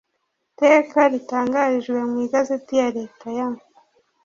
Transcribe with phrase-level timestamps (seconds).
[0.59, 3.47] teka ritangarijwe mu igazeti ya leta ya